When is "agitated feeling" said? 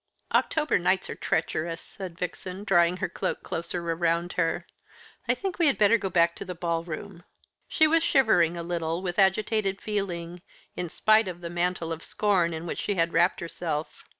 9.19-10.41